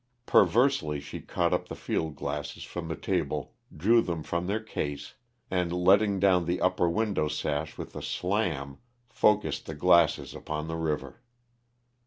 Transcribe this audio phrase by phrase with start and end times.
[0.25, 5.13] Perversely, she caught up the field glasses from the table, drew them from their case,
[5.51, 8.79] and, letting down the upper window sash with a slam,
[9.09, 11.21] focused the glasses upon the river.